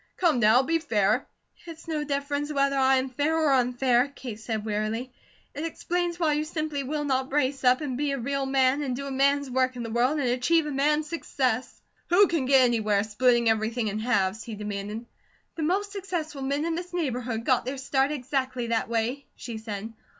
[0.17, 1.27] Come now, be fair!"
[1.67, 5.13] "It's no difference whether I am fair or unfair," Kate said, wearily.
[5.53, 8.95] "It explains why you simply will not brace up, and be a real man, and
[8.95, 12.61] do a man's work in the world, and achieve a man's success." "Who can get
[12.61, 15.05] anywhere, splitting everything in halves?" he demanded.
[15.53, 19.93] "The most successful men in this neighbourhood got their start exactly that way," she said.